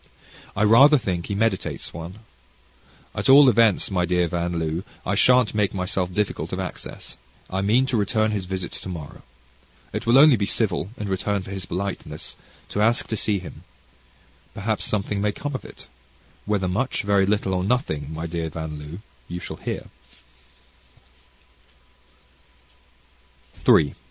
I 0.55 0.63
rather 0.63 0.97
think 0.97 1.27
he 1.27 1.35
meditates 1.35 1.93
one. 1.93 2.19
At 3.13 3.29
all 3.29 3.47
events, 3.49 3.91
my 3.91 4.03
dear 4.05 4.27
Van 4.27 4.59
L., 4.59 4.81
I 5.05 5.13
shan't 5.15 5.53
make 5.53 5.73
myself 5.75 6.11
difficult 6.11 6.51
of 6.51 6.59
access; 6.59 7.17
I 7.51 7.61
mean 7.61 7.85
to 7.85 7.95
return 7.97 8.31
his 8.31 8.47
visit 8.47 8.71
tomorrow. 8.71 9.21
It 9.93 10.07
will 10.07 10.13
be 10.15 10.19
only 10.19 10.45
civil 10.47 10.89
in 10.97 11.07
return 11.07 11.43
for 11.43 11.51
his 11.51 11.67
politeness, 11.67 12.35
to 12.69 12.81
ask 12.81 13.05
to 13.09 13.15
see 13.15 13.37
him. 13.37 13.63
Perhaps 14.55 14.85
something 14.85 15.21
may 15.21 15.31
come 15.33 15.53
of 15.53 15.63
it. 15.63 15.85
Whether 16.45 16.67
much, 16.67 17.03
little, 17.05 17.53
or 17.53 17.63
nothing, 17.63 18.11
my 18.11 18.25
dear 18.25 18.49
Van 18.49 18.81
L., 18.81 18.99
you 19.27 19.39
shall 19.39 19.57
hear. 19.57 19.85